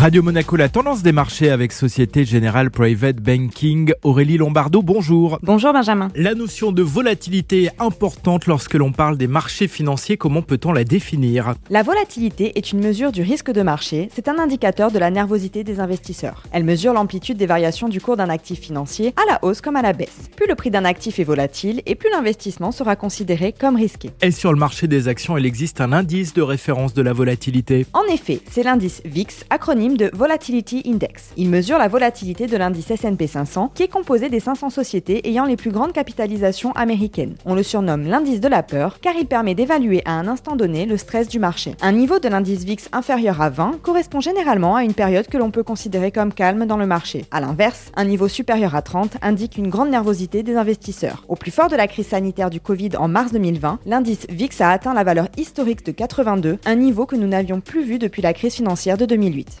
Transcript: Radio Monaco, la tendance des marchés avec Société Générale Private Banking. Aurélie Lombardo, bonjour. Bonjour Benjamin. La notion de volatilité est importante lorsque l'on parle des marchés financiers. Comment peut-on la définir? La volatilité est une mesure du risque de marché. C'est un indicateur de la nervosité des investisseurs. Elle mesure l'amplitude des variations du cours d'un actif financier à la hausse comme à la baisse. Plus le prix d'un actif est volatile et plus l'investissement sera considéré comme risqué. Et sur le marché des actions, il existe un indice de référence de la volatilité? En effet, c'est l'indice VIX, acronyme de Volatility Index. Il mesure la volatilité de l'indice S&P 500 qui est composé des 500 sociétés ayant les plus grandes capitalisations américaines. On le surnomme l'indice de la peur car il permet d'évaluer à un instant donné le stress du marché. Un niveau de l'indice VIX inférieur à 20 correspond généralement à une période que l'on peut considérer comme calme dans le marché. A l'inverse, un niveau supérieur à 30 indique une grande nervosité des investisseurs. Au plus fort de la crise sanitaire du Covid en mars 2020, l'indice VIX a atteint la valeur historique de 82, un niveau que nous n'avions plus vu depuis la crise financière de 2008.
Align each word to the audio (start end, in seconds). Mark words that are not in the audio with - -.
Radio 0.00 0.22
Monaco, 0.22 0.56
la 0.56 0.70
tendance 0.70 1.02
des 1.02 1.12
marchés 1.12 1.50
avec 1.50 1.72
Société 1.72 2.24
Générale 2.24 2.70
Private 2.70 3.16
Banking. 3.16 3.92
Aurélie 4.02 4.38
Lombardo, 4.38 4.80
bonjour. 4.80 5.38
Bonjour 5.42 5.74
Benjamin. 5.74 6.08
La 6.14 6.34
notion 6.34 6.72
de 6.72 6.80
volatilité 6.80 7.64
est 7.64 7.72
importante 7.78 8.46
lorsque 8.46 8.72
l'on 8.72 8.92
parle 8.92 9.18
des 9.18 9.26
marchés 9.26 9.68
financiers. 9.68 10.16
Comment 10.16 10.40
peut-on 10.40 10.72
la 10.72 10.84
définir? 10.84 11.52
La 11.68 11.82
volatilité 11.82 12.58
est 12.58 12.72
une 12.72 12.80
mesure 12.80 13.12
du 13.12 13.20
risque 13.20 13.50
de 13.50 13.60
marché. 13.60 14.08
C'est 14.14 14.28
un 14.28 14.38
indicateur 14.38 14.90
de 14.90 14.98
la 14.98 15.10
nervosité 15.10 15.64
des 15.64 15.80
investisseurs. 15.80 16.44
Elle 16.50 16.64
mesure 16.64 16.94
l'amplitude 16.94 17.36
des 17.36 17.44
variations 17.44 17.90
du 17.90 18.00
cours 18.00 18.16
d'un 18.16 18.30
actif 18.30 18.58
financier 18.58 19.12
à 19.22 19.30
la 19.30 19.38
hausse 19.44 19.60
comme 19.60 19.76
à 19.76 19.82
la 19.82 19.92
baisse. 19.92 20.30
Plus 20.34 20.46
le 20.48 20.54
prix 20.54 20.70
d'un 20.70 20.86
actif 20.86 21.18
est 21.18 21.24
volatile 21.24 21.82
et 21.84 21.94
plus 21.94 22.08
l'investissement 22.10 22.72
sera 22.72 22.96
considéré 22.96 23.52
comme 23.52 23.76
risqué. 23.76 24.12
Et 24.22 24.30
sur 24.30 24.50
le 24.50 24.58
marché 24.58 24.88
des 24.88 25.08
actions, 25.08 25.36
il 25.36 25.44
existe 25.44 25.82
un 25.82 25.92
indice 25.92 26.32
de 26.32 26.40
référence 26.40 26.94
de 26.94 27.02
la 27.02 27.12
volatilité? 27.12 27.84
En 27.92 28.10
effet, 28.10 28.40
c'est 28.50 28.62
l'indice 28.62 29.02
VIX, 29.04 29.44
acronyme 29.50 29.89
de 29.96 30.10
Volatility 30.12 30.82
Index. 30.86 31.30
Il 31.36 31.48
mesure 31.48 31.78
la 31.78 31.88
volatilité 31.88 32.46
de 32.46 32.56
l'indice 32.56 32.90
S&P 32.90 33.26
500 33.26 33.72
qui 33.74 33.82
est 33.82 33.88
composé 33.88 34.28
des 34.28 34.40
500 34.40 34.70
sociétés 34.70 35.28
ayant 35.28 35.44
les 35.44 35.56
plus 35.56 35.70
grandes 35.70 35.92
capitalisations 35.92 36.72
américaines. 36.72 37.34
On 37.44 37.54
le 37.54 37.62
surnomme 37.62 38.04
l'indice 38.04 38.40
de 38.40 38.48
la 38.48 38.62
peur 38.62 39.00
car 39.00 39.14
il 39.18 39.26
permet 39.26 39.54
d'évaluer 39.54 40.02
à 40.04 40.12
un 40.12 40.28
instant 40.28 40.56
donné 40.56 40.86
le 40.86 40.96
stress 40.96 41.28
du 41.28 41.38
marché. 41.38 41.74
Un 41.80 41.92
niveau 41.92 42.18
de 42.18 42.28
l'indice 42.28 42.64
VIX 42.64 42.88
inférieur 42.92 43.40
à 43.40 43.50
20 43.50 43.80
correspond 43.82 44.20
généralement 44.20 44.76
à 44.76 44.84
une 44.84 44.94
période 44.94 45.26
que 45.26 45.38
l'on 45.38 45.50
peut 45.50 45.62
considérer 45.62 46.10
comme 46.12 46.32
calme 46.32 46.66
dans 46.66 46.76
le 46.76 46.86
marché. 46.86 47.24
A 47.30 47.40
l'inverse, 47.40 47.90
un 47.96 48.04
niveau 48.04 48.28
supérieur 48.28 48.74
à 48.74 48.82
30 48.82 49.16
indique 49.22 49.56
une 49.56 49.68
grande 49.68 49.90
nervosité 49.90 50.42
des 50.42 50.56
investisseurs. 50.56 51.24
Au 51.28 51.36
plus 51.36 51.50
fort 51.50 51.68
de 51.68 51.76
la 51.76 51.86
crise 51.86 52.08
sanitaire 52.08 52.50
du 52.50 52.60
Covid 52.60 52.96
en 52.98 53.08
mars 53.08 53.32
2020, 53.32 53.80
l'indice 53.86 54.26
VIX 54.28 54.60
a 54.60 54.70
atteint 54.70 54.94
la 54.94 55.04
valeur 55.04 55.28
historique 55.36 55.84
de 55.84 55.92
82, 55.92 56.58
un 56.64 56.74
niveau 56.74 57.06
que 57.06 57.16
nous 57.16 57.28
n'avions 57.28 57.60
plus 57.60 57.82
vu 57.82 57.98
depuis 57.98 58.22
la 58.22 58.32
crise 58.32 58.54
financière 58.54 58.96
de 58.96 59.06
2008. 59.06 59.60